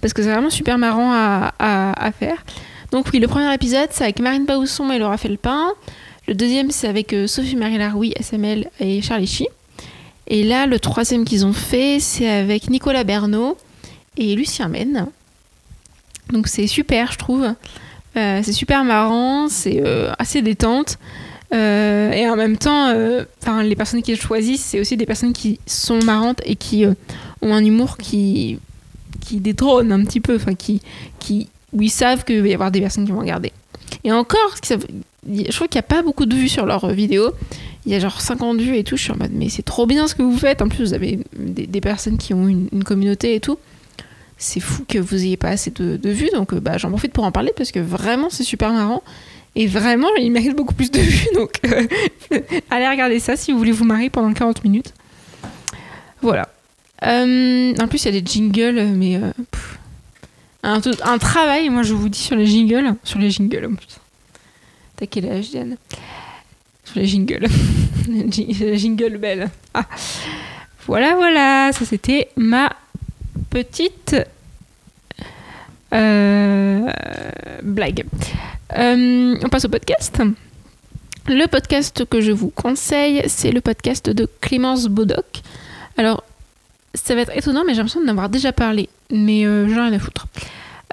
Parce 0.01 0.13
que 0.13 0.21
c'est 0.21 0.31
vraiment 0.31 0.49
super 0.49 0.77
marrant 0.77 1.11
à, 1.13 2.11
faire. 2.17 2.43
Donc 2.91 3.07
oui, 3.11 3.19
le 3.19 3.27
premier 3.27 3.53
épisode, 3.53 3.89
c'est 3.91 4.03
avec 4.03 4.19
Marine 4.19 4.45
Bausson 4.45 4.89
et 4.91 4.99
Laura 4.99 5.17
Felpin. 5.17 5.67
Le 6.27 6.33
deuxième, 6.33 6.71
c'est 6.71 6.87
avec 6.87 7.13
euh, 7.13 7.27
Sophie-Marie 7.27 7.77
Laroui, 7.77 8.13
SML 8.19 8.69
et 8.79 9.01
Charlie 9.01 9.27
Chi. 9.27 9.47
Et 10.27 10.43
là, 10.43 10.67
le 10.67 10.79
troisième 10.79 11.25
qu'ils 11.25 11.45
ont 11.45 11.53
fait, 11.53 11.99
c'est 11.99 12.29
avec 12.29 12.69
Nicolas 12.69 13.03
Bernot 13.03 13.57
et 14.17 14.35
Lucien 14.35 14.67
Men. 14.67 15.07
Donc 16.31 16.47
c'est 16.47 16.67
super, 16.67 17.11
je 17.11 17.17
trouve. 17.17 17.53
Euh, 18.17 18.41
c'est 18.43 18.51
super 18.51 18.83
marrant, 18.83 19.47
c'est 19.47 19.81
euh, 19.85 20.11
assez 20.19 20.41
détente. 20.41 20.97
Euh, 21.53 22.11
et 22.11 22.29
en 22.29 22.35
même 22.35 22.57
temps, 22.57 22.93
enfin 23.41 23.63
les 23.63 23.75
personnes 23.75 24.01
qu'ils 24.01 24.19
choisissent, 24.19 24.65
c'est 24.65 24.79
aussi 24.79 24.97
des 24.97 25.05
personnes 25.05 25.33
qui 25.33 25.59
sont 25.65 25.99
marrantes 26.03 26.41
et 26.45 26.55
qui 26.55 26.85
ont 27.41 27.53
un 27.53 27.63
humour 27.63 27.97
qui, 27.97 28.59
qui 29.21 29.39
détrône 29.39 29.91
un 29.91 30.03
petit 30.03 30.19
peu, 30.19 30.35
enfin 30.35 30.55
qui, 30.55 30.81
qui, 31.19 31.49
où 31.73 31.81
ils 31.81 31.89
savent 31.89 32.23
qu'il 32.23 32.41
va 32.41 32.47
y 32.47 32.53
avoir 32.53 32.71
des 32.71 32.81
personnes 32.81 33.05
qui 33.05 33.11
vont 33.11 33.19
regarder. 33.19 33.51
Et 34.03 34.11
encore, 34.11 34.55
je 34.63 35.55
crois 35.55 35.67
qu'il 35.67 35.77
n'y 35.77 35.79
a 35.79 35.83
pas 35.83 36.01
beaucoup 36.01 36.25
de 36.25 36.35
vues 36.35 36.49
sur 36.49 36.65
leurs 36.65 36.89
vidéos. 36.91 37.31
Il 37.85 37.91
y 37.91 37.95
a 37.95 37.99
genre 37.99 38.19
50 38.19 38.59
vues 38.59 38.77
et 38.77 38.83
tout. 38.83 38.97
Je 38.97 39.03
suis 39.03 39.11
en 39.11 39.17
mode, 39.17 39.31
mais 39.33 39.49
c'est 39.49 39.63
trop 39.63 39.85
bien 39.85 40.07
ce 40.07 40.15
que 40.15 40.21
vous 40.21 40.37
faites. 40.37 40.61
En 40.61 40.69
plus, 40.69 40.83
vous 40.83 40.93
avez 40.93 41.19
des, 41.37 41.81
personnes 41.81 42.17
qui 42.17 42.33
ont 42.33 42.47
une, 42.47 42.83
communauté 42.83 43.35
et 43.35 43.39
tout 43.39 43.57
c'est 44.39 44.59
fou 44.59 44.85
que 44.87 44.99
vous 44.99 45.15
ayez 45.15 45.35
pas 45.35 45.49
assez 45.49 45.71
de, 45.71 46.09
vues, 46.11 46.29
donc 46.31 46.53
euh, 46.53 46.59
bah, 46.59 46.77
j'en 46.77 46.89
profite 46.89 47.11
pour 47.11 47.23
en 47.23 47.31
parler 47.31 47.51
parce 47.57 47.71
que 47.71 47.79
vraiment 47.79 48.29
c'est 48.29 48.43
super 48.43 48.71
marrant. 48.71 49.01
Et 49.59 49.65
vraiment, 49.65 50.09
il 50.19 50.31
mérite 50.31 50.55
beaucoup 50.55 50.75
plus 50.75 50.91
de 50.91 50.99
vues, 50.99 51.29
donc 51.33 51.59
euh, 51.65 51.87
allez 52.69 52.87
regarder 52.87 53.19
ça 53.19 53.35
si 53.35 53.51
vous 53.51 53.57
voulez 53.57 53.71
vous 53.71 53.85
marier 53.85 54.11
pendant 54.11 54.31
40 54.31 54.63
minutes. 54.63 54.93
Voilà. 56.21 56.47
Euh, 57.03 57.73
en 57.75 57.87
plus, 57.87 58.03
il 58.03 58.13
y 58.13 58.17
a 58.17 58.21
des 58.21 58.25
jingles, 58.25 58.85
mais 58.95 59.19
un, 60.61 60.79
un, 61.03 61.17
travail, 61.17 61.71
moi 61.71 61.81
je 61.81 61.95
vous 61.95 62.07
dis 62.07 62.19
sur 62.19 62.35
les 62.35 62.45
jingles, 62.45 62.93
sur 63.03 63.17
les 63.17 63.31
jingles. 63.31 63.69
T'as 64.95 65.07
quel 65.07 65.27
âge, 65.27 65.49
Diane? 65.49 65.77
Sur 66.83 66.99
les 66.99 67.07
jingles, 67.07 67.47
les 68.07 68.77
jingles 68.77 69.17
belles. 69.17 69.49
Ah. 69.73 69.85
Voilà, 70.85 71.15
voilà, 71.15 71.71
ça 71.73 71.83
c'était 71.83 72.29
ma 72.35 72.71
petite 73.49 74.15
euh, 75.93 76.91
blague. 77.63 78.05
Euh, 78.75 79.35
on 79.43 79.49
passe 79.49 79.65
au 79.65 79.69
podcast. 79.69 80.21
Le 81.27 81.45
podcast 81.47 82.05
que 82.05 82.21
je 82.21 82.31
vous 82.31 82.49
conseille, 82.49 83.23
c'est 83.27 83.51
le 83.51 83.61
podcast 83.61 84.09
de 84.09 84.29
Clémence 84.41 84.87
Bodoc. 84.87 85.41
Alors, 85.97 86.23
ça 86.93 87.15
va 87.15 87.21
être 87.21 87.35
étonnant, 87.35 87.63
mais 87.65 87.73
j'ai 87.73 87.77
l'impression 87.77 88.01
d'en 88.01 88.11
avoir 88.11 88.29
déjà 88.29 88.51
parlé, 88.51 88.89
mais 89.11 89.45
euh, 89.45 89.67
j'en 89.67 89.85
ai 89.85 89.89
rien 89.89 89.93
à 89.93 89.99
foutre. 89.99 90.27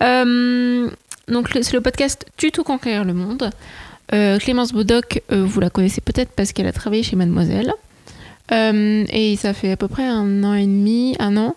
Euh, 0.03 0.91
donc 1.29 1.49
c'est 1.53 1.73
le 1.73 1.81
podcast 1.81 2.27
Tuto 2.37 2.65
conquérir 2.65 3.05
le 3.05 3.15
monde. 3.15 3.51
Euh, 4.13 4.39
Clémence 4.39 4.73
Bodoc, 4.73 5.23
vous 5.31 5.61
la 5.61 5.71
connaissez 5.71 6.01
peut-être 6.01 6.31
parce 6.33 6.53
qu'elle 6.53 6.67
a 6.67 6.73
travaillé 6.73 7.03
chez 7.03 7.17
Mademoiselle. 7.17 7.73
et 8.51 9.37
ça 9.41 9.55
fait 9.55 9.73
à 9.73 9.77
peu 9.77 9.89
près 9.89 10.05
un 10.05 10.45
an 10.45 10.55
et 10.55 10.67
demi, 10.67 11.17
un 11.19 11.37
an 11.37 11.57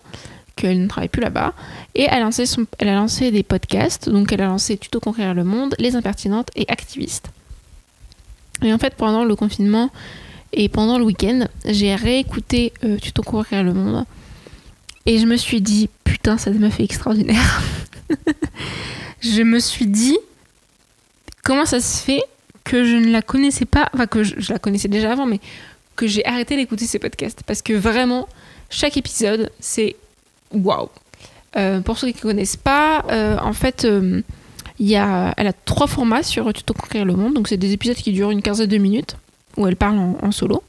qu'elle 0.56 0.82
ne 0.82 0.88
travaille 0.88 1.08
plus 1.08 1.22
là-bas. 1.22 1.52
Et 1.98 2.04
elle 2.04 2.14
a, 2.14 2.20
lancé 2.20 2.44
elle 2.78 2.88
a 2.88 2.94
lancé 2.94 3.30
des 3.30 3.42
podcasts. 3.42 4.08
Donc 4.08 4.32
elle 4.32 4.40
a 4.40 4.46
lancé 4.46 4.78
Tuto 4.78 5.00
conquérir 5.00 5.34
le 5.34 5.44
monde, 5.44 5.74
Les 5.78 5.96
impertinentes 5.96 6.48
et 6.54 6.64
Activistes. 6.68 7.28
Et 8.62 8.72
en 8.72 8.78
fait, 8.78 8.94
pendant 8.94 9.24
le 9.24 9.36
confinement 9.36 9.90
et 10.52 10.68
pendant 10.68 10.98
le 10.98 11.04
week-end, 11.04 11.46
j'ai 11.66 11.94
réécouté 11.94 12.72
Tuto 13.02 13.22
conquérir 13.22 13.64
le 13.64 13.74
monde. 13.74 14.04
Et 15.06 15.18
je 15.18 15.26
me 15.26 15.36
suis 15.36 15.60
dit, 15.60 15.90
putain, 16.04 16.38
ça 16.38 16.50
m'a 16.52 16.70
fait 16.70 16.84
extraordinaire. 16.84 17.62
je 19.20 19.42
me 19.42 19.58
suis 19.58 19.86
dit 19.86 20.16
comment 21.42 21.66
ça 21.66 21.80
se 21.80 22.02
fait 22.02 22.22
que 22.62 22.84
je 22.84 22.96
ne 22.96 23.10
la 23.10 23.22
connaissais 23.22 23.64
pas, 23.64 23.88
enfin 23.94 24.06
que 24.06 24.22
je, 24.22 24.52
la 24.52 24.58
connaissais 24.58 24.88
déjà 24.88 25.10
avant, 25.10 25.26
mais 25.26 25.40
que 25.96 26.06
j'ai 26.06 26.24
arrêté 26.26 26.54
d'écouter 26.56 26.86
ces 26.86 26.98
podcasts. 26.98 27.42
Parce 27.42 27.62
que 27.62 27.72
vraiment, 27.72 28.28
chaque 28.70 28.96
épisode, 28.96 29.50
c'est 29.58 29.96
waouh. 30.52 30.90
Euh, 31.56 31.80
pour 31.80 31.98
ceux 31.98 32.08
qui 32.08 32.16
ne 32.16 32.22
connaissent 32.22 32.56
pas, 32.56 33.04
euh, 33.10 33.38
en 33.38 33.52
fait, 33.52 33.84
euh, 33.84 34.22
elle 34.78 35.46
a 35.46 35.52
trois 35.64 35.86
formats 35.86 36.22
sur 36.22 36.52
Tuto 36.52 36.74
Conquérir 36.74 37.04
le 37.04 37.14
Monde. 37.14 37.34
Donc, 37.34 37.48
c'est 37.48 37.56
des 37.56 37.72
épisodes 37.72 37.96
qui 37.96 38.12
durent 38.12 38.30
une 38.30 38.42
quinzaine 38.42 38.66
de 38.68 38.78
minutes, 38.78 39.16
où 39.56 39.66
elle 39.66 39.76
parle 39.76 39.98
en, 39.98 40.30
solo. 40.30 40.62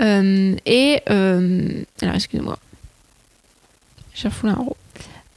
et, 0.00 1.00
alors, 1.06 2.14
excusez-moi, 2.14 2.58
j'ai 4.14 4.28
refoulé 4.28 4.52
un. 4.52 4.64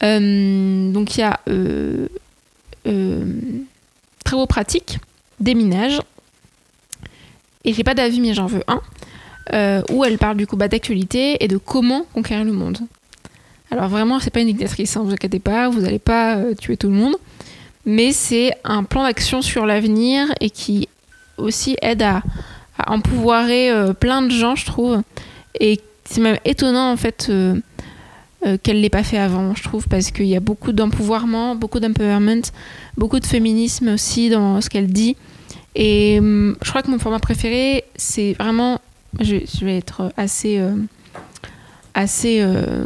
Euh, 0.04 0.92
donc 0.92 1.16
il 1.16 1.20
y 1.20 1.24
a 1.24 1.40
euh, 1.48 2.08
travaux 4.24 4.48
pratiques, 4.48 4.98
déminage, 5.40 6.00
et 7.64 7.74
j'ai 7.74 7.84
pas 7.84 7.94
d'avis 7.94 8.20
mais 8.20 8.34
j'en 8.34 8.48
veux 8.48 8.64
un, 8.68 8.82
où 9.92 10.04
elle 10.04 10.18
parle 10.18 10.38
du 10.38 10.48
coup 10.48 10.56
d'actualité 10.56 11.44
et 11.44 11.48
de 11.48 11.58
comment 11.58 12.06
conquérir 12.14 12.44
le 12.44 12.54
monde. 12.54 12.80
Alors 13.72 13.88
vraiment, 13.88 14.20
c'est 14.20 14.30
pas 14.30 14.42
une 14.42 14.48
dictatrice, 14.48 14.96
hein, 14.98 15.02
vous 15.04 15.14
inquiétez 15.14 15.40
pas, 15.40 15.70
vous 15.70 15.82
n'allez 15.82 16.00
pas 16.00 16.38
tuer 16.60 16.78
tout 16.78 16.90
le 16.90 16.96
monde, 16.96 17.16
mais 17.86 18.12
c'est 18.12 18.54
un 18.64 18.84
plan 18.84 19.04
d'action 19.04 19.42
sur 19.42 19.66
l'avenir 19.66 20.28
et 20.42 20.50
qui 20.50 20.90
aussi 21.38 21.78
aide 21.82 22.02
à, 22.02 22.22
à 22.78 22.92
empouvoirer 22.92 23.72
plein 24.00 24.22
de 24.22 24.30
gens, 24.30 24.56
je 24.56 24.66
trouve. 24.66 25.02
Et 25.60 25.80
c'est 26.06 26.22
même 26.22 26.38
étonnant 26.44 26.92
en 26.92 26.98
fait 26.98 27.32
euh, 28.44 28.58
qu'elle 28.64 28.78
ne 28.78 28.82
l'ait 28.82 28.90
pas 28.90 29.04
fait 29.04 29.20
avant, 29.20 29.54
je 29.54 29.62
trouve, 29.62 29.88
parce 29.88 30.10
qu'il 30.10 30.26
y 30.26 30.36
a 30.36 30.40
beaucoup 30.40 30.72
d'empouvoirment, 30.72 31.56
beaucoup 31.56 31.80
d'empowerment, 31.80 32.42
beaucoup 32.98 33.20
de 33.20 33.26
féminisme 33.28 33.90
aussi 33.90 34.32
dans 34.32 34.62
ce 34.62 34.70
qu'elle 34.70 34.88
dit. 34.88 35.16
Et 35.76 36.18
hum, 36.20 36.58
je 36.64 36.70
crois 36.72 36.82
que 36.82 36.90
mon 36.90 36.98
format 36.98 37.20
préféré, 37.20 37.84
c'est 37.96 38.34
vraiment. 38.34 38.82
Je, 39.20 39.64
vais 39.64 39.78
être 39.78 40.12
assez. 40.18 40.58
Euh, 40.58 40.76
assez. 41.94 42.40
Euh, 42.42 42.86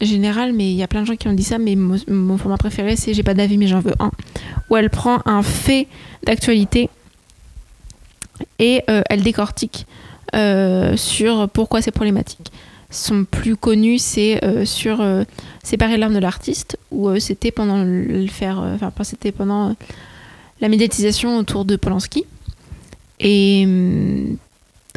général, 0.00 0.52
mais 0.52 0.70
il 0.70 0.76
y 0.76 0.82
a 0.82 0.88
plein 0.88 1.02
de 1.02 1.06
gens 1.06 1.16
qui 1.16 1.28
ont 1.28 1.32
dit 1.32 1.44
ça, 1.44 1.58
mais 1.58 1.76
mon, 1.76 2.38
format 2.38 2.56
préféré, 2.58 2.96
c'est 2.96 3.14
J'ai 3.14 3.22
pas 3.22 3.34
d'avis, 3.34 3.58
mais 3.58 3.66
j'en 3.66 3.80
veux 3.80 3.94
un. 3.98 4.10
Où 4.70 4.76
elle 4.76 4.90
prend 4.90 5.20
un 5.24 5.42
fait 5.42 5.88
d'actualité 6.24 6.90
et 8.58 8.82
elle 8.86 9.22
décortique 9.22 9.86
sur 10.96 11.48
pourquoi 11.48 11.80
c'est 11.80 11.90
problématique 11.92 12.52
son 12.90 13.24
plus 13.24 13.56
connu, 13.56 13.98
c'est 13.98 14.44
euh, 14.44 14.64
sur 14.64 15.00
euh, 15.00 15.24
Séparer 15.62 15.96
l'âme 15.96 16.14
de 16.14 16.20
l'artiste, 16.20 16.78
où 16.92 17.08
euh, 17.08 17.18
c'était 17.18 17.50
pendant 17.50 17.82
le 17.82 18.28
faire, 18.28 18.58
enfin 18.58 18.92
c'était 19.02 19.32
pendant 19.32 19.74
la 20.60 20.68
médiatisation 20.68 21.38
autour 21.38 21.64
de 21.64 21.74
Polanski. 21.74 22.24
Et 23.18 23.66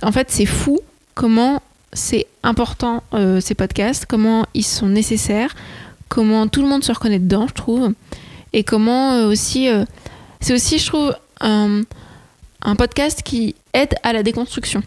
en 0.03 0.11
fait, 0.11 0.27
c'est 0.29 0.45
fou 0.45 0.79
comment 1.15 1.61
c'est 1.93 2.27
important 2.43 3.03
ces 3.39 3.55
podcasts, 3.55 4.05
comment 4.05 4.45
ils 4.53 4.65
sont 4.65 4.87
nécessaires, 4.87 5.55
comment 6.07 6.47
tout 6.47 6.61
le 6.61 6.67
monde 6.67 6.83
se 6.83 6.91
reconnaît 6.91 7.19
dedans, 7.19 7.47
je 7.47 7.53
trouve, 7.53 7.93
et 8.53 8.63
comment 8.63 9.25
aussi, 9.25 9.67
c'est 10.39 10.53
aussi, 10.53 10.79
je 10.79 10.87
trouve, 10.87 11.13
un, 11.41 12.75
podcast 12.77 13.23
qui 13.23 13.55
aide 13.73 13.95
à 14.03 14.13
la 14.13 14.23
déconstruction. 14.23 14.83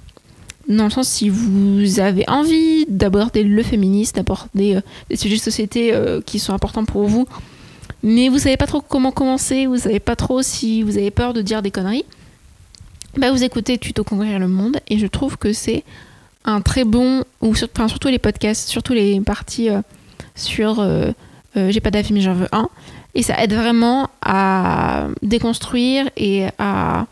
Dans 0.69 0.85
le 0.85 0.91
sens 0.91 1.09
si 1.09 1.29
vous 1.29 1.99
avez 1.99 2.29
envie 2.29 2.87
d'aborder 2.89 3.43
le 3.43 3.63
féminisme, 3.63 4.17
d'aborder 4.17 4.77
euh, 4.77 4.81
des 5.11 5.17
sujets 5.17 5.37
de 5.37 5.41
société 5.41 5.93
euh, 5.93 6.21
qui 6.21 6.39
sont 6.39 6.55
importants 6.55 6.85
pour 6.85 7.07
vous, 7.07 7.27
mais 8.05 8.29
vous 8.29 8.39
savez 8.39 8.57
pas 8.57 8.67
trop 8.67 8.81
comment 8.81 9.11
commencer, 9.11 9.67
vous 9.67 9.79
savez 9.79 9.99
pas 9.99 10.15
trop 10.15 10.43
si 10.43 10.83
vous 10.83 10.99
avez 10.99 11.11
peur 11.11 11.33
de 11.33 11.43
dire 11.43 11.63
des 11.63 11.73
conneries, 11.73 12.05
bah 13.17 13.33
vous 13.33 13.43
écoutez 13.43 13.77
Tuto 13.77 14.05
Conquérir 14.05 14.39
le 14.39 14.49
Monde 14.49 14.79
et 14.89 14.99
je 14.99 15.07
trouve 15.07 15.37
que 15.37 15.53
c'est 15.53 15.85
un 16.45 16.61
très 16.61 16.85
bon, 16.85 17.25
ou 17.41 17.51
enfin, 17.51 17.89
surtout 17.89 18.09
les 18.09 18.19
podcasts, 18.19 18.69
surtout 18.69 18.93
les 18.93 19.21
parties 19.21 19.71
euh, 19.71 19.81
sur 20.35 20.85
J'ai 21.55 21.81
pas 21.81 21.91
d'avis 21.91 22.15
mais 22.15 22.21
j'en 22.21 22.35
veux 22.35 22.49
un, 22.53 22.69
et 23.15 23.23
ça 23.23 23.43
aide 23.43 23.53
vraiment 23.53 24.09
à 24.23 25.09
déconstruire 25.23 26.09
et 26.17 26.47
à 26.59 27.07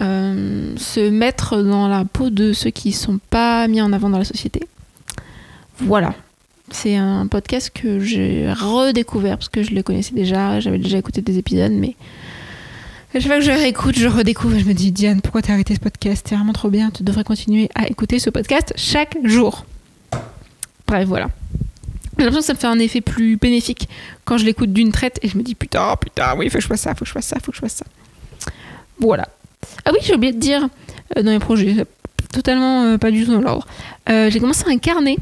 euh, 0.00 0.74
se 0.76 1.10
mettre 1.10 1.62
dans 1.62 1.88
la 1.88 2.04
peau 2.04 2.30
de 2.30 2.52
ceux 2.52 2.70
qui 2.70 2.92
sont 2.92 3.18
pas 3.28 3.68
mis 3.68 3.82
en 3.82 3.92
avant 3.92 4.08
dans 4.08 4.18
la 4.18 4.24
société. 4.24 4.60
Voilà. 5.78 6.14
C'est 6.70 6.96
un 6.96 7.26
podcast 7.26 7.70
que 7.74 7.98
j'ai 8.00 8.50
redécouvert 8.50 9.36
parce 9.36 9.48
que 9.48 9.62
je 9.62 9.74
le 9.74 9.82
connaissais 9.82 10.14
déjà, 10.14 10.60
j'avais 10.60 10.78
déjà 10.78 10.98
écouté 10.98 11.20
des 11.20 11.36
épisodes, 11.36 11.72
mais 11.72 11.96
chaque 13.12 13.22
fois 13.22 13.38
que 13.38 13.44
je 13.44 13.50
réécoute, 13.50 13.98
je 13.98 14.06
redécouvre 14.06 14.58
je 14.58 14.64
me 14.64 14.72
dis 14.72 14.92
Diane, 14.92 15.20
pourquoi 15.20 15.42
t'as 15.42 15.54
arrêté 15.54 15.74
ce 15.74 15.80
podcast? 15.80 16.26
C'est 16.28 16.36
vraiment 16.36 16.52
trop 16.52 16.70
bien, 16.70 16.90
tu 16.90 17.02
devrais 17.02 17.24
continuer 17.24 17.68
à 17.74 17.88
écouter 17.88 18.20
ce 18.20 18.30
podcast 18.30 18.72
chaque 18.76 19.16
jour. 19.24 19.64
Bref, 20.86 21.08
voilà. 21.08 21.28
J'ai 22.16 22.24
l'impression 22.24 22.40
que 22.40 22.46
ça 22.46 22.52
me 22.52 22.58
fait 22.58 22.66
un 22.66 22.78
effet 22.78 23.00
plus 23.00 23.36
bénéfique 23.36 23.88
quand 24.24 24.38
je 24.38 24.44
l'écoute 24.44 24.72
d'une 24.72 24.92
traite 24.92 25.18
et 25.22 25.28
je 25.28 25.36
me 25.36 25.42
dis 25.42 25.54
putain, 25.54 25.96
putain, 25.96 26.36
oui, 26.36 26.48
faut 26.50 26.58
que 26.58 26.62
je 26.62 26.68
fasse 26.68 26.82
ça, 26.82 26.94
faut 26.94 27.00
que 27.00 27.08
je 27.08 27.12
fasse 27.12 27.26
ça, 27.26 27.36
faut 27.40 27.50
que 27.50 27.56
je 27.56 27.62
fasse 27.62 27.76
ça. 27.76 27.86
Voilà. 29.00 29.26
Ah 29.84 29.90
oui, 29.92 29.98
j'ai 30.02 30.14
oublié 30.14 30.32
de 30.32 30.38
dire 30.38 30.68
euh, 31.16 31.22
dans 31.22 31.32
mes 31.32 31.38
projets, 31.38 31.84
totalement 32.32 32.84
euh, 32.84 32.98
pas 32.98 33.10
du 33.10 33.24
tout 33.24 33.32
dans 33.32 33.40
l'ordre. 33.40 33.66
Euh, 34.08 34.30
j'ai 34.30 34.38
commencé 34.38 34.64
un 34.68 34.78
carnet. 34.78 35.16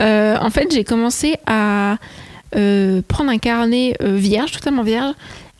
en 0.00 0.50
fait, 0.50 0.70
j'ai 0.70 0.84
commencé 0.84 1.36
à 1.46 1.96
prendre 2.50 3.30
un 3.30 3.38
carnet 3.38 3.96
vierge, 4.00 4.52
totalement 4.52 4.82
vierge. 4.82 5.14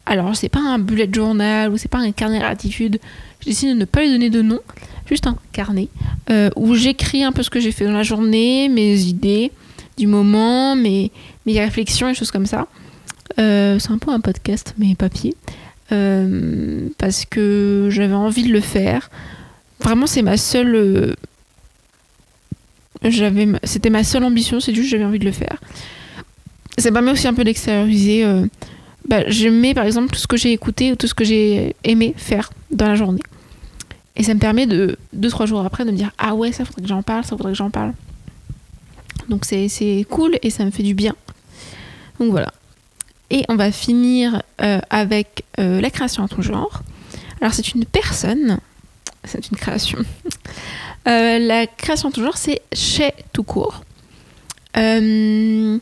Alors, 0.06 0.34
c'est 0.36 0.48
pas 0.48 0.60
un 0.60 0.78
bullet 0.78 1.08
journal 1.12 1.72
ou 1.72 1.76
c'est 1.76 1.90
pas 1.90 1.98
un 1.98 2.12
carnet 2.12 2.38
gratitude. 2.38 2.98
J'ai 3.40 3.50
décidé 3.50 3.74
de 3.74 3.78
ne 3.78 3.84
pas 3.84 4.02
lui 4.02 4.10
donner 4.10 4.30
de 4.30 4.40
nom, 4.40 4.60
juste 5.06 5.26
un 5.26 5.36
carnet 5.52 5.88
où 6.56 6.74
j'écris 6.74 7.24
un 7.24 7.32
peu 7.32 7.42
ce 7.42 7.50
que 7.50 7.60
j'ai 7.60 7.72
fait 7.72 7.84
dans 7.84 7.92
la 7.92 8.02
journée, 8.02 8.68
mes 8.68 9.00
idées 9.02 9.52
du 9.98 10.06
moment, 10.06 10.76
mes, 10.76 11.10
mes 11.46 11.58
réflexions 11.58 12.08
et 12.08 12.14
choses 12.14 12.30
comme 12.30 12.46
ça. 12.46 12.66
c'est 13.36 13.90
un 13.90 13.98
peu 13.98 14.10
un 14.10 14.20
podcast, 14.20 14.74
mais 14.78 14.94
papier. 14.94 15.34
Euh, 15.92 16.88
parce 16.98 17.24
que 17.24 17.88
j'avais 17.90 18.14
envie 18.14 18.42
de 18.42 18.52
le 18.52 18.60
faire. 18.60 19.10
Vraiment, 19.80 20.06
c'est 20.06 20.22
ma 20.22 20.36
seule. 20.36 20.74
Euh, 20.74 21.14
c'était 23.64 23.90
ma 23.90 24.02
seule 24.02 24.24
ambition, 24.24 24.58
c'est 24.58 24.74
juste 24.74 24.88
j'avais 24.90 25.04
envie 25.04 25.18
de 25.18 25.24
le 25.24 25.32
faire. 25.32 25.60
Ça 26.78 26.90
permet 26.90 27.12
aussi 27.12 27.28
un 27.28 27.34
peu 27.34 27.44
d'extérioriser. 27.44 28.24
Bah, 29.08 29.22
j'aimais 29.28 29.72
par 29.72 29.84
exemple 29.84 30.12
tout 30.12 30.18
ce 30.18 30.26
que 30.26 30.36
j'ai 30.36 30.52
écouté 30.52 30.92
ou 30.92 30.96
tout 30.96 31.06
ce 31.06 31.14
que 31.14 31.24
j'ai 31.24 31.76
aimé 31.84 32.14
faire 32.16 32.50
dans 32.70 32.88
la 32.88 32.96
journée. 32.96 33.22
Et 34.16 34.22
ça 34.22 34.34
me 34.34 34.40
permet 34.40 34.66
de, 34.66 34.98
deux, 35.12 35.28
trois 35.28 35.46
jours 35.46 35.60
après, 35.60 35.84
de 35.84 35.90
me 35.90 35.96
dire 35.96 36.10
Ah 36.18 36.34
ouais, 36.34 36.50
ça 36.50 36.64
faudrait 36.64 36.82
que 36.82 36.88
j'en 36.88 37.02
parle, 37.02 37.22
ça 37.24 37.30
faudrait 37.30 37.52
que 37.52 37.58
j'en 37.58 37.70
parle. 37.70 37.92
Donc 39.28 39.44
c'est, 39.44 40.06
cool 40.08 40.38
et 40.42 40.50
ça 40.50 40.64
me 40.64 40.70
fait 40.70 40.82
du 40.82 40.94
bien. 40.94 41.14
Donc 42.18 42.30
voilà. 42.30 42.52
Et 43.30 43.44
on 43.48 43.56
va 43.56 43.72
finir 43.72 44.42
euh, 44.62 44.80
avec 44.88 45.44
euh, 45.58 45.80
la 45.80 45.90
création 45.90 46.22
en 46.22 46.28
ton 46.28 46.42
genre. 46.42 46.82
Alors 47.40 47.52
c'est 47.52 47.74
une 47.74 47.84
personne, 47.84 48.58
c'est 49.24 49.50
une 49.50 49.56
création. 49.56 49.98
Euh, 51.08 51.38
la 51.38 51.68
création 51.68 52.08
en 52.08 52.10
ton 52.10 52.24
genre, 52.24 52.36
c'est 52.36 52.62
chez 52.72 53.12
tout 53.32 53.44
court. 53.44 53.84
alors 54.74 55.80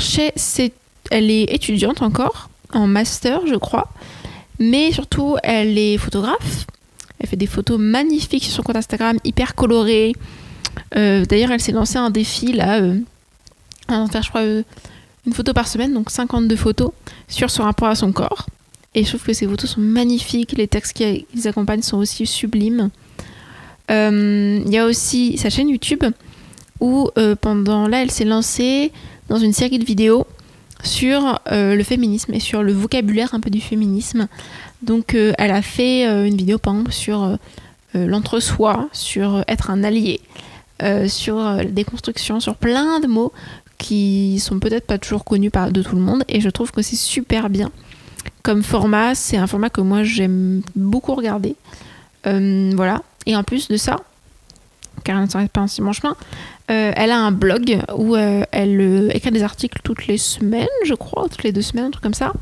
chez, 0.00 0.32
c'est, 0.36 0.74
elle 1.10 1.30
est 1.30 1.44
étudiante 1.44 2.02
encore, 2.02 2.49
en 2.72 2.86
master 2.86 3.46
je 3.46 3.56
crois, 3.56 3.88
mais 4.58 4.92
surtout 4.92 5.36
elle 5.42 5.78
est 5.78 5.98
photographe. 5.98 6.66
Elle 7.18 7.28
fait 7.28 7.36
des 7.36 7.46
photos 7.46 7.78
magnifiques 7.78 8.44
sur 8.44 8.54
son 8.54 8.62
compte 8.62 8.76
Instagram, 8.76 9.18
hyper 9.24 9.54
colorées. 9.54 10.14
D'ailleurs, 10.94 11.50
elle 11.50 11.60
s'est 11.60 11.72
lancée 11.72 11.98
un 11.98 12.08
défi 12.08 12.52
là, 12.52 12.80
à 13.88 14.06
faire 14.06 14.22
je 14.22 14.28
crois 14.30 14.42
une 15.26 15.32
photo 15.34 15.52
par 15.52 15.68
semaine, 15.68 15.92
donc 15.92 16.10
52 16.10 16.56
photos 16.56 16.92
sur 17.28 17.50
son 17.50 17.64
rapport 17.64 17.88
à 17.88 17.94
son 17.94 18.12
corps. 18.12 18.46
Et 18.94 19.04
je 19.04 19.08
trouve 19.08 19.22
que 19.22 19.32
ces 19.32 19.46
photos 19.46 19.70
sont 19.70 19.80
magnifiques, 19.80 20.52
les 20.56 20.66
textes 20.66 20.94
qui 20.94 21.26
les 21.34 21.46
accompagnent 21.46 21.82
sont 21.82 21.98
aussi 21.98 22.26
sublimes. 22.26 22.90
Euh, 23.90 24.62
il 24.64 24.72
y 24.72 24.78
a 24.78 24.86
aussi 24.86 25.36
sa 25.38 25.50
chaîne 25.50 25.68
YouTube 25.68 26.04
où 26.80 27.10
euh, 27.18 27.36
pendant 27.36 27.88
là 27.88 28.02
elle 28.02 28.10
s'est 28.10 28.24
lancée 28.24 28.92
dans 29.28 29.38
une 29.38 29.52
série 29.52 29.78
de 29.78 29.84
vidéos 29.84 30.26
sur 30.82 31.40
le 31.50 31.82
féminisme 31.82 32.32
et 32.34 32.40
sur 32.40 32.62
le 32.62 32.72
vocabulaire 32.72 33.34
un 33.34 33.40
peu 33.40 33.50
du 33.50 33.60
féminisme. 33.60 34.28
Donc 34.82 35.14
elle 35.14 35.50
a 35.50 35.62
fait 35.62 36.04
une 36.04 36.36
vidéo 36.36 36.58
par 36.58 36.74
exemple 36.74 36.92
sur 36.92 37.38
l'entre-soi, 37.94 38.88
sur 38.92 39.44
être 39.48 39.70
un 39.70 39.84
allié, 39.84 40.20
sur 41.06 41.36
la 41.36 41.64
déconstruction, 41.64 42.40
sur 42.40 42.56
plein 42.56 43.00
de 43.00 43.06
mots 43.06 43.32
qui 43.78 44.38
sont 44.40 44.60
peut-être 44.60 44.86
pas 44.86 44.98
toujours 44.98 45.24
connus 45.24 45.50
par, 45.50 45.72
de 45.72 45.82
tout 45.82 45.96
le 45.96 46.02
monde 46.02 46.22
et 46.28 46.40
je 46.40 46.50
trouve 46.50 46.70
que 46.70 46.82
c'est 46.82 46.96
super 46.96 47.48
bien 47.48 47.70
comme 48.42 48.62
format. 48.62 49.14
C'est 49.14 49.36
un 49.36 49.46
format 49.46 49.70
que 49.70 49.80
moi 49.80 50.02
j'aime 50.02 50.62
beaucoup 50.76 51.14
regarder. 51.14 51.56
Euh, 52.26 52.72
voilà. 52.74 53.02
Et 53.26 53.36
en 53.36 53.42
plus 53.42 53.68
de 53.68 53.76
ça, 53.76 53.96
car 55.04 55.16
elle 55.16 55.24
ne 55.24 55.28
s'arrête 55.28 55.52
pas 55.52 55.62
en 55.62 55.66
si 55.66 55.80
bon 55.80 55.92
chemin, 55.92 56.16
euh, 56.70 56.92
elle 56.94 57.10
a 57.10 57.18
un 57.18 57.32
blog 57.32 57.80
où 57.96 58.16
euh, 58.16 58.44
elle 58.52 59.10
écrit 59.14 59.30
des 59.30 59.42
articles 59.42 59.80
toutes 59.82 60.06
les 60.06 60.18
semaines, 60.18 60.68
je 60.84 60.94
crois, 60.94 61.28
toutes 61.28 61.42
les 61.42 61.52
deux 61.52 61.62
semaines, 61.62 61.86
un 61.86 61.90
truc 61.90 62.02
comme 62.02 62.14
ça. 62.14 62.32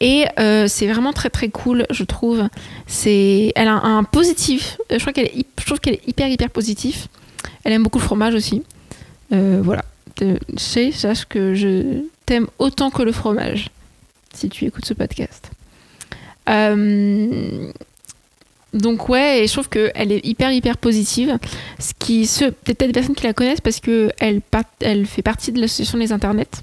Et 0.00 0.26
c'est 0.66 0.88
vraiment 0.88 1.12
très 1.12 1.30
très 1.30 1.48
cool, 1.48 1.86
je 1.90 2.02
trouve. 2.02 2.48
C'est, 2.88 3.52
elle 3.54 3.68
a 3.68 3.74
un, 3.74 4.02
positif. 4.02 4.78
Je 4.90 4.98
crois 4.98 5.12
qu'elle 5.12 5.30
je 5.60 5.64
trouve 5.64 5.78
qu'elle 5.78 5.94
est 5.94 6.08
hyper 6.08 6.26
hyper 6.26 6.50
positif. 6.50 7.06
Elle 7.62 7.72
aime 7.72 7.84
beaucoup 7.84 7.98
le 7.98 8.04
fromage 8.04 8.34
aussi. 8.34 8.64
voilà 9.30 9.82
sais, 10.56 10.92
sache 10.92 11.26
que 11.26 11.54
je 11.54 12.02
t'aime 12.26 12.46
autant 12.58 12.90
que 12.90 13.02
le 13.02 13.12
fromage, 13.12 13.70
si 14.34 14.48
tu 14.48 14.64
écoutes 14.64 14.84
ce 14.84 14.94
podcast. 14.94 15.50
Euh, 16.48 17.70
donc 18.72 19.08
ouais, 19.08 19.42
et 19.42 19.46
je 19.46 19.52
trouve 19.52 19.68
qu'elle 19.68 20.12
est 20.12 20.24
hyper 20.24 20.52
hyper 20.52 20.76
positive. 20.76 21.38
Ce 21.78 21.92
qui, 21.98 22.26
se, 22.26 22.46
peut-être 22.46 22.86
des 22.86 22.92
personnes 22.92 23.14
qui 23.14 23.24
la 23.24 23.32
connaissent 23.32 23.60
parce 23.60 23.80
que 23.80 24.10
elle, 24.18 24.40
elle 24.80 25.06
fait 25.06 25.22
partie 25.22 25.52
de 25.52 25.60
l'association 25.60 25.98
des 25.98 26.12
internets. 26.12 26.62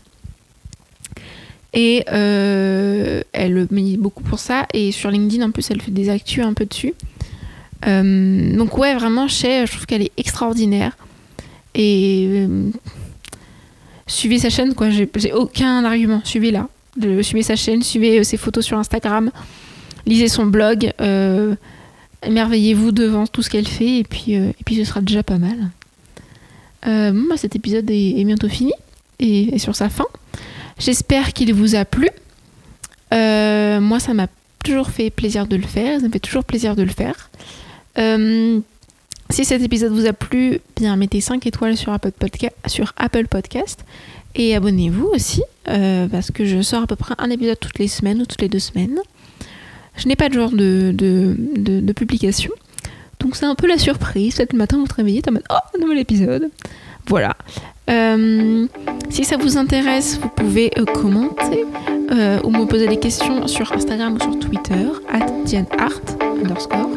Et 1.73 2.03
euh, 2.11 3.21
elle 3.31 3.67
met 3.69 3.97
beaucoup 3.97 4.23
pour 4.23 4.39
ça. 4.39 4.65
Et 4.73 4.91
sur 4.91 5.11
LinkedIn, 5.11 5.45
en 5.45 5.51
plus, 5.51 5.69
elle 5.69 5.81
fait 5.81 5.91
des 5.91 6.09
actus 6.09 6.43
un 6.43 6.53
peu 6.53 6.65
dessus. 6.65 6.93
Euh, 7.87 8.55
donc 8.57 8.77
ouais, 8.77 8.95
vraiment, 8.95 9.27
je 9.27 9.71
trouve 9.71 9.85
qu'elle 9.85 10.01
est 10.01 10.11
extraordinaire. 10.17 10.97
Et 11.75 12.47
suivez 14.07 14.39
sa 14.39 14.49
chaîne, 14.49 14.73
quoi. 14.73 14.89
J'ai 14.89 15.33
aucun 15.33 15.85
argument. 15.85 16.21
Suivez-la. 16.23 16.67
Suivez 17.21 17.43
sa 17.43 17.55
chaîne, 17.55 17.81
suivez 17.81 18.19
euh, 18.19 18.23
ses 18.23 18.37
photos 18.37 18.65
sur 18.65 18.77
Instagram, 18.77 19.31
lisez 20.05 20.27
son 20.27 20.45
blog, 20.45 20.91
euh, 20.99 21.55
émerveillez-vous 22.23 22.91
devant 22.91 23.27
tout 23.27 23.41
ce 23.41 23.49
qu'elle 23.49 23.67
fait, 23.67 23.99
et 23.99 24.03
puis, 24.03 24.35
euh, 24.35 24.49
et 24.49 24.63
puis 24.65 24.75
ce 24.75 24.83
sera 24.83 25.01
déjà 25.01 25.23
pas 25.23 25.37
mal. 25.37 25.71
bah, 26.83 27.37
cet 27.37 27.55
épisode 27.55 27.89
est, 27.89 28.23
bientôt 28.23 28.49
fini, 28.49 28.73
et, 29.19 29.57
sur 29.59 29.75
sa 29.75 29.89
fin. 29.89 30.07
J'espère 30.77 31.33
qu'il 31.33 31.53
vous 31.53 31.75
a 31.75 31.85
plu. 31.85 32.09
moi, 33.11 33.99
ça 33.99 34.13
m'a 34.13 34.27
toujours 34.63 34.89
fait 34.89 35.09
plaisir 35.09 35.47
de 35.47 35.55
le 35.55 35.67
faire, 35.67 35.99
ça 35.99 36.07
me 36.07 36.11
fait 36.11 36.19
toujours 36.19 36.43
plaisir 36.43 36.75
de 36.75 36.83
le 36.83 36.91
faire. 36.91 37.29
Si 39.31 39.45
cet 39.45 39.61
épisode 39.61 39.91
vous 39.91 40.07
a 40.07 40.13
plu, 40.13 40.59
bien 40.75 40.95
mettez 40.95 41.21
5 41.21 41.45
étoiles 41.45 41.77
sur 41.77 41.93
Apple, 41.93 42.11
sur 42.65 42.93
Apple 42.97 43.27
Podcast 43.27 43.85
et 44.35 44.55
abonnez-vous 44.55 45.07
aussi 45.07 45.43
euh, 45.67 46.07
parce 46.07 46.31
que 46.31 46.45
je 46.45 46.61
sors 46.61 46.83
à 46.83 46.87
peu 46.87 46.95
près 46.95 47.15
un 47.17 47.29
épisode 47.29 47.59
toutes 47.59 47.79
les 47.79 47.87
semaines 47.87 48.21
ou 48.21 48.25
toutes 48.25 48.41
les 48.41 48.49
deux 48.49 48.59
semaines. 48.59 48.99
Je 49.99 50.07
n'ai 50.07 50.15
pas 50.15 50.29
de 50.29 50.33
genre 50.33 50.51
de, 50.51 51.93
publication. 51.93 52.51
Donc 53.19 53.35
c'est 53.35 53.45
un 53.45 53.55
peu 53.55 53.67
la 53.67 53.77
surprise. 53.77 54.35
Peut-être 54.35 54.53
matin 54.53 54.77
vous 54.77 54.85
vous 54.85 54.95
réveillez, 54.95 55.21
en 55.27 55.33
mode 55.33 55.43
Oh, 55.49 55.55
un 55.75 55.81
nouvel 55.81 55.99
épisode. 55.99 56.49
Voilà. 57.07 57.35
Euh, 57.89 58.67
si 59.09 59.23
ça 59.23 59.37
vous 59.37 59.57
intéresse, 59.57 60.19
vous 60.21 60.29
pouvez 60.29 60.71
euh, 60.77 60.85
commenter 60.85 61.65
ou 62.43 62.49
me 62.49 62.65
poser 62.65 62.87
des 62.87 62.97
questions 62.97 63.47
sur 63.47 63.71
Instagram 63.71 64.15
ou 64.15 64.19
sur 64.19 64.39
Twitter, 64.39 64.87
at 65.11 65.27
DianeArt 65.45 66.01
underscore. 66.43 66.89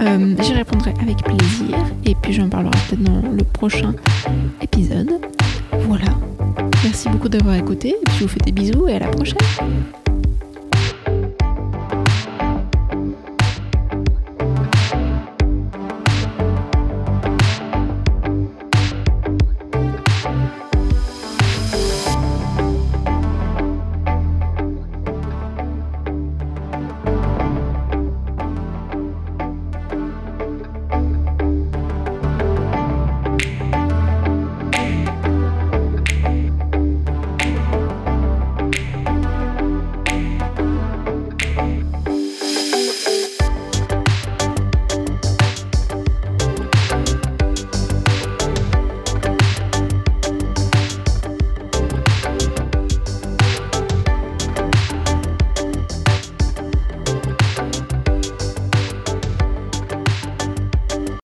Euh, 0.00 0.34
j'y 0.42 0.52
répondrai 0.52 0.94
avec 1.00 1.16
plaisir 1.24 1.76
et 2.04 2.14
puis 2.14 2.32
j'en 2.32 2.48
parlerai 2.48 2.76
peut-être 2.88 3.02
dans 3.02 3.28
le 3.30 3.42
prochain 3.44 3.94
épisode. 4.62 5.20
Voilà. 5.86 6.06
Merci 6.84 7.08
beaucoup 7.08 7.28
d'avoir 7.28 7.56
écouté. 7.56 7.96
je 8.16 8.22
vous 8.22 8.28
fais 8.28 8.40
des 8.40 8.52
bisous 8.52 8.86
et 8.86 8.94
à 8.94 8.98
la 9.00 9.08
prochaine. 9.08 9.38